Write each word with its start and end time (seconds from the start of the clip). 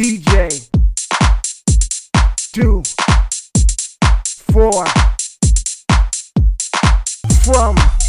DJ. 0.00 0.48
Do. 2.54 2.82
For. 4.50 4.86
From. 7.44 7.99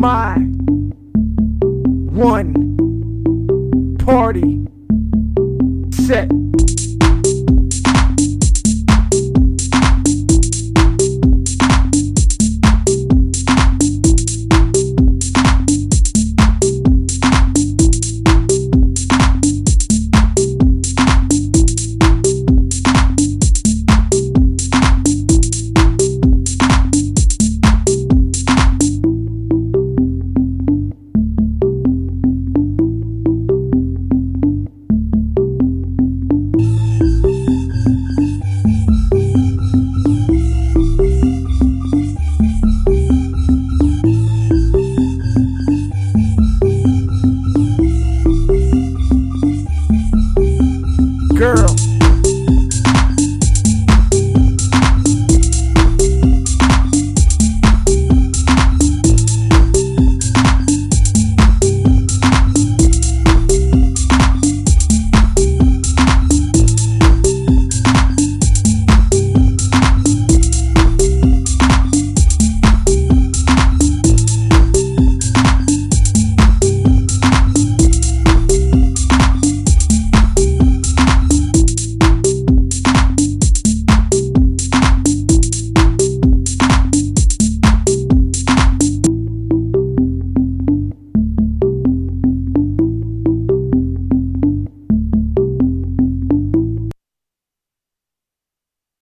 my 0.00 0.34
one 2.10 2.54
party 3.98 4.66
set. 5.92 6.49
girl. 51.40 51.89